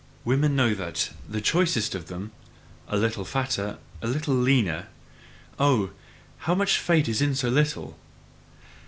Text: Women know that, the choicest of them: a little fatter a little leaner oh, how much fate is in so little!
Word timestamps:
Women 0.25 0.55
know 0.55 0.73
that, 0.73 1.11
the 1.29 1.41
choicest 1.41 1.93
of 1.93 2.07
them: 2.07 2.31
a 2.87 2.97
little 2.97 3.23
fatter 3.23 3.77
a 4.01 4.07
little 4.07 4.33
leaner 4.33 4.87
oh, 5.59 5.91
how 6.39 6.55
much 6.55 6.79
fate 6.79 7.07
is 7.07 7.21
in 7.21 7.35
so 7.35 7.49
little! 7.49 7.99